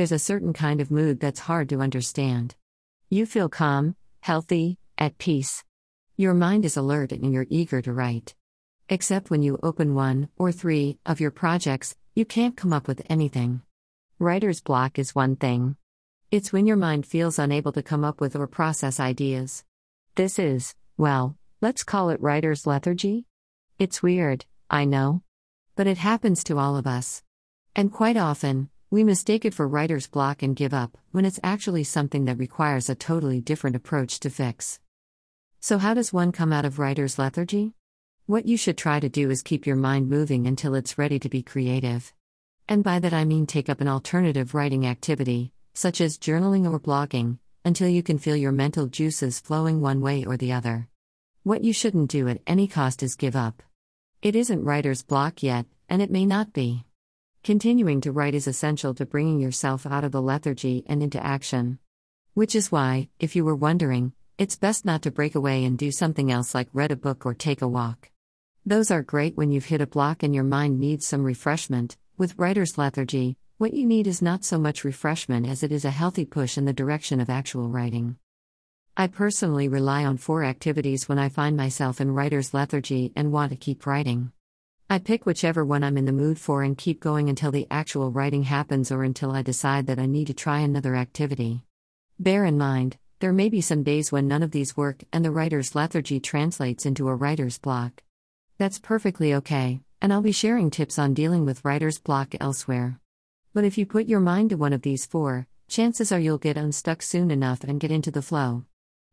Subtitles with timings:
[0.00, 2.54] there's a certain kind of mood that's hard to understand.
[3.10, 5.62] You feel calm, healthy, at peace.
[6.16, 8.34] Your mind is alert and you're eager to write.
[8.88, 13.02] Except when you open one, or three, of your projects, you can't come up with
[13.10, 13.60] anything.
[14.18, 15.76] Writer's block is one thing.
[16.30, 19.64] It's when your mind feels unable to come up with or process ideas.
[20.14, 23.26] This is, well, let's call it writer's lethargy?
[23.78, 25.20] It's weird, I know.
[25.76, 27.22] But it happens to all of us.
[27.76, 31.84] And quite often, we mistake it for writer's block and give up, when it's actually
[31.84, 34.80] something that requires a totally different approach to fix.
[35.60, 37.74] So, how does one come out of writer's lethargy?
[38.26, 41.28] What you should try to do is keep your mind moving until it's ready to
[41.28, 42.12] be creative.
[42.68, 46.80] And by that I mean take up an alternative writing activity, such as journaling or
[46.80, 50.88] blogging, until you can feel your mental juices flowing one way or the other.
[51.44, 53.62] What you shouldn't do at any cost is give up.
[54.20, 56.86] It isn't writer's block yet, and it may not be.
[57.42, 61.78] Continuing to write is essential to bringing yourself out of the lethargy and into action.
[62.34, 65.90] Which is why, if you were wondering, it's best not to break away and do
[65.90, 68.10] something else like read a book or take a walk.
[68.66, 71.96] Those are great when you've hit a block and your mind needs some refreshment.
[72.18, 75.90] With writer's lethargy, what you need is not so much refreshment as it is a
[75.90, 78.16] healthy push in the direction of actual writing.
[78.98, 83.50] I personally rely on four activities when I find myself in writer's lethargy and want
[83.52, 84.32] to keep writing.
[84.92, 88.10] I pick whichever one I'm in the mood for and keep going until the actual
[88.10, 91.62] writing happens or until I decide that I need to try another activity.
[92.18, 95.30] Bear in mind, there may be some days when none of these work and the
[95.30, 98.02] writer's lethargy translates into a writer's block.
[98.58, 102.98] That's perfectly okay, and I'll be sharing tips on dealing with writer's block elsewhere.
[103.54, 106.56] But if you put your mind to one of these four, chances are you'll get
[106.56, 108.64] unstuck soon enough and get into the flow.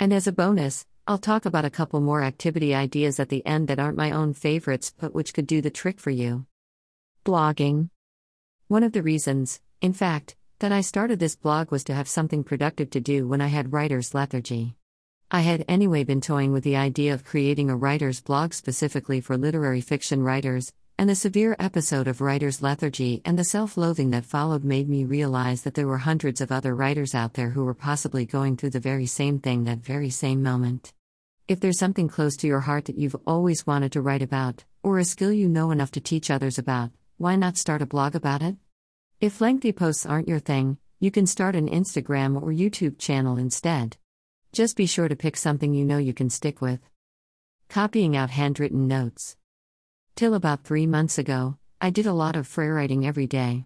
[0.00, 3.68] And as a bonus, I'll talk about a couple more activity ideas at the end
[3.68, 6.44] that aren't my own favorites but which could do the trick for you.
[7.24, 7.88] Blogging.
[8.66, 12.44] One of the reasons, in fact, that I started this blog was to have something
[12.44, 14.76] productive to do when I had writer's lethargy.
[15.30, 19.38] I had anyway been toying with the idea of creating a writer's blog specifically for
[19.38, 24.26] literary fiction writers, and the severe episode of writer's lethargy and the self loathing that
[24.26, 27.72] followed made me realize that there were hundreds of other writers out there who were
[27.72, 30.92] possibly going through the very same thing that very same moment.
[31.48, 34.98] If there's something close to your heart that you've always wanted to write about, or
[34.98, 38.42] a skill you know enough to teach others about, why not start a blog about
[38.42, 38.56] it?
[39.18, 43.96] If lengthy posts aren't your thing, you can start an Instagram or YouTube channel instead.
[44.52, 46.80] Just be sure to pick something you know you can stick with.
[47.70, 49.38] Copying out handwritten notes.
[50.16, 53.64] Till about three months ago, I did a lot of free writing every day.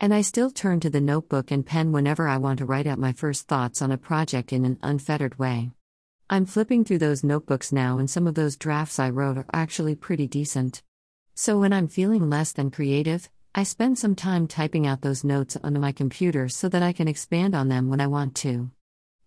[0.00, 2.98] And I still turn to the notebook and pen whenever I want to write out
[2.98, 5.72] my first thoughts on a project in an unfettered way.
[6.30, 9.94] I'm flipping through those notebooks now, and some of those drafts I wrote are actually
[9.94, 10.82] pretty decent.
[11.34, 15.56] So when I'm feeling less than creative, I spend some time typing out those notes
[15.64, 18.70] onto my computer so that I can expand on them when I want to.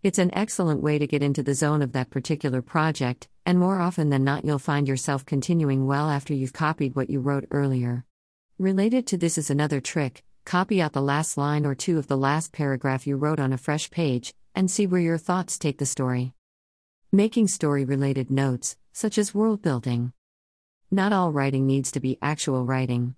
[0.03, 3.79] It's an excellent way to get into the zone of that particular project, and more
[3.79, 8.05] often than not, you'll find yourself continuing well after you've copied what you wrote earlier.
[8.59, 12.17] Related to this is another trick copy out the last line or two of the
[12.17, 15.85] last paragraph you wrote on a fresh page, and see where your thoughts take the
[15.85, 16.33] story.
[17.11, 20.13] Making story related notes, such as world building.
[20.89, 23.15] Not all writing needs to be actual writing.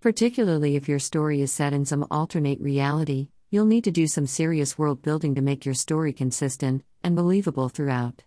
[0.00, 4.26] Particularly if your story is set in some alternate reality, You'll need to do some
[4.26, 8.22] serious world building to make your story consistent and believable throughout.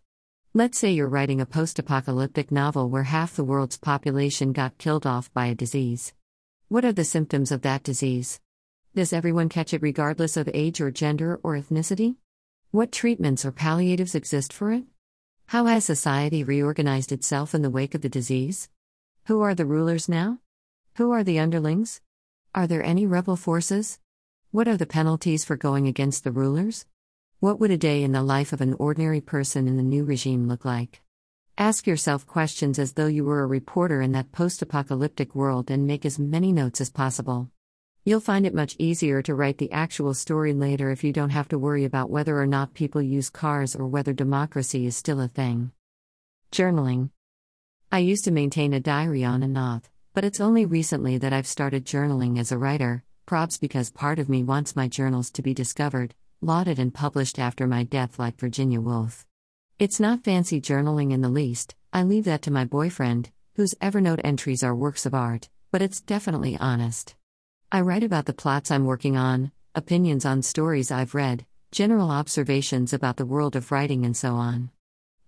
[0.53, 5.07] Let's say you're writing a post apocalyptic novel where half the world's population got killed
[5.07, 6.13] off by a disease.
[6.67, 8.39] What are the symptoms of that disease?
[8.93, 12.17] Does everyone catch it regardless of age or gender or ethnicity?
[12.69, 14.83] What treatments or palliatives exist for it?
[15.49, 18.67] How has society reorganized itself in the wake of the disease?
[19.25, 20.39] Who are the rulers now?
[20.95, 22.01] Who are the underlings?
[22.55, 23.99] Are there any rebel forces?
[24.49, 26.87] What are the penalties for going against the rulers?
[27.41, 30.47] What would a day in the life of an ordinary person in the new regime
[30.47, 31.03] look like?
[31.59, 35.85] Ask yourself questions as though you were a reporter in that post apocalyptic world and
[35.85, 37.51] make as many notes as possible.
[38.07, 41.47] You'll find it much easier to write the actual story later if you don't have
[41.47, 45.27] to worry about whether or not people use cars or whether democracy is still a
[45.27, 45.71] thing.
[46.51, 47.09] Journaling.
[47.91, 51.47] I used to maintain a diary on and off, but it's only recently that I've
[51.47, 55.55] started journaling as a writer, Probs because part of me wants my journals to be
[55.55, 59.25] discovered, lauded, and published after my death, like Virginia Woolf.
[59.79, 64.21] It's not fancy journaling in the least, I leave that to my boyfriend, whose Evernote
[64.23, 67.15] entries are works of art, but it's definitely honest.
[67.75, 72.93] I write about the plots I'm working on, opinions on stories I've read, general observations
[72.93, 74.69] about the world of writing, and so on.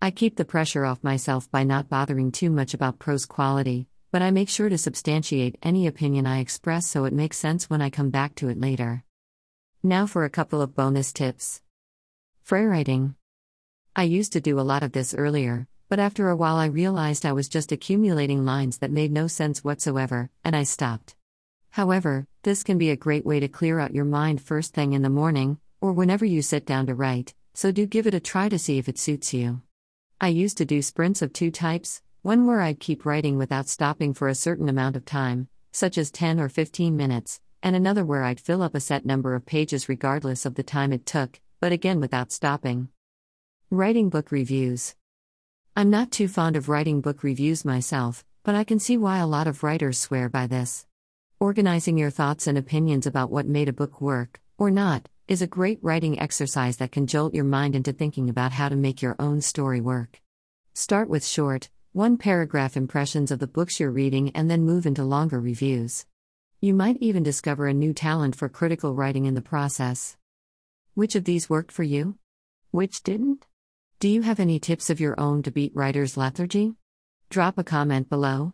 [0.02, 4.22] I keep the pressure off myself by not bothering too much about prose quality, but
[4.22, 7.90] I make sure to substantiate any opinion I express so it makes sense when I
[7.90, 9.04] come back to it later.
[9.84, 11.62] Now for a couple of bonus tips.
[12.48, 13.16] Freewriting.
[13.94, 17.26] I used to do a lot of this earlier, but after a while I realized
[17.26, 21.17] I was just accumulating lines that made no sense whatsoever, and I stopped.
[21.72, 25.02] However, this can be a great way to clear out your mind first thing in
[25.02, 28.50] the morning, or whenever you sit down to write, so do give it a try
[28.50, 29.62] to see if it suits you.
[30.20, 34.14] I used to do sprints of two types one where I'd keep writing without stopping
[34.14, 38.24] for a certain amount of time, such as 10 or 15 minutes, and another where
[38.24, 41.72] I'd fill up a set number of pages regardless of the time it took, but
[41.72, 42.90] again without stopping.
[43.70, 44.96] Writing book reviews.
[45.76, 49.28] I'm not too fond of writing book reviews myself, but I can see why a
[49.28, 50.86] lot of writers swear by this.
[51.40, 55.46] Organizing your thoughts and opinions about what made a book work, or not, is a
[55.46, 59.16] great writing exercise that can jolt your mind into thinking about how to make your
[59.20, 60.20] own story work.
[60.74, 65.04] Start with short, one paragraph impressions of the books you're reading and then move into
[65.04, 66.08] longer reviews.
[66.60, 70.18] You might even discover a new talent for critical writing in the process.
[70.96, 72.18] Which of these worked for you?
[72.72, 73.46] Which didn't?
[74.00, 76.74] Do you have any tips of your own to beat writer's lethargy?
[77.30, 78.54] Drop a comment below.